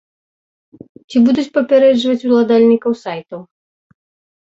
[1.09, 3.41] Ці будуць папярэджваць уладальнікаў сайтаў?